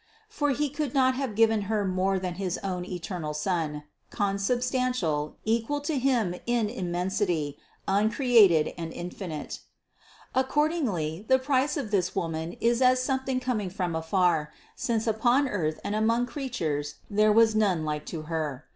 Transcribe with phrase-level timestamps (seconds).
[0.29, 5.79] For He could not have given Her more than his own eternal Son, consubstantial, equal
[5.81, 7.55] to Him in immensity,
[7.87, 9.59] un created and infinite.
[10.33, 10.41] 773.
[10.41, 15.47] Accordingly the price of this Woman is as some thing coming from afar, since upon
[15.47, 18.65] earth and among creatures there was none like to Her.